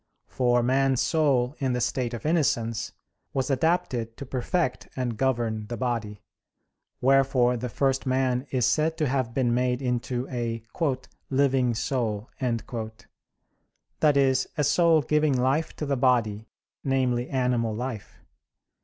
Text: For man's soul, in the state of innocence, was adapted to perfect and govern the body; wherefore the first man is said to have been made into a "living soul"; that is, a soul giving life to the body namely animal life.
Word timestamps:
For 0.25 0.63
man's 0.63 0.99
soul, 0.99 1.53
in 1.59 1.73
the 1.73 1.79
state 1.79 2.15
of 2.15 2.25
innocence, 2.25 2.91
was 3.35 3.51
adapted 3.51 4.17
to 4.17 4.25
perfect 4.25 4.89
and 4.95 5.15
govern 5.15 5.67
the 5.67 5.77
body; 5.77 6.23
wherefore 7.01 7.55
the 7.55 7.69
first 7.69 8.07
man 8.07 8.47
is 8.49 8.65
said 8.65 8.97
to 8.97 9.07
have 9.07 9.35
been 9.35 9.53
made 9.53 9.79
into 9.79 10.27
a 10.29 10.63
"living 11.29 11.75
soul"; 11.75 12.31
that 12.39 14.17
is, 14.17 14.49
a 14.57 14.63
soul 14.63 15.03
giving 15.03 15.37
life 15.39 15.75
to 15.75 15.85
the 15.85 15.97
body 15.97 16.47
namely 16.83 17.29
animal 17.29 17.75
life. 17.75 18.21